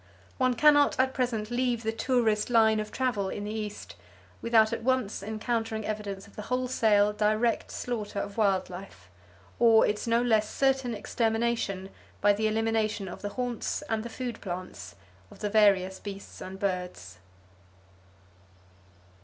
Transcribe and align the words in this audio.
One 0.39 0.55
cannot 0.55 0.99
at 0.99 1.13
present 1.13 1.51
leave 1.51 1.83
the 1.83 1.91
tourist 1.91 2.49
line 2.49 2.79
of 2.79 2.91
travel 2.91 3.29
in 3.29 3.43
the 3.43 3.53
East 3.53 3.95
without 4.41 4.73
at 4.73 4.81
once 4.81 5.21
encountering 5.21 5.85
evidence 5.85 6.25
of 6.25 6.35
the 6.35 6.41
wholesale 6.41 7.13
direct 7.13 7.69
slaughter 7.69 8.17
of 8.17 8.35
wild 8.35 8.67
life, 8.71 9.11
or 9.59 9.85
its 9.85 10.07
no 10.07 10.19
less 10.19 10.49
certain 10.51 10.95
extermination 10.95 11.91
by 12.19 12.33
the 12.33 12.47
elimination 12.47 13.07
of 13.07 13.21
the 13.21 13.29
haunts 13.37 13.83
and 13.83 14.01
the 14.01 14.09
food 14.09 14.41
plants 14.41 14.95
of 15.29 15.37
the 15.37 15.51
various 15.51 15.99
beasts 15.99 16.41
and 16.41 16.57
birds. 16.59 17.19